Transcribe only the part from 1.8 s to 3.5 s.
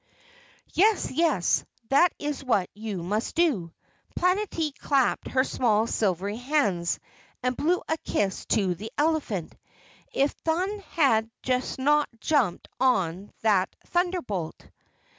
that is what you must